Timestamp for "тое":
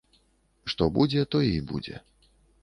1.35-1.51